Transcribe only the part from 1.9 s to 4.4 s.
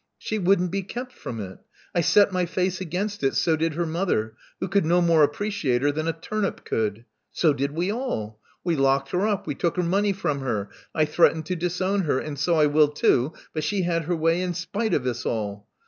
I set my face against it. So did her mother—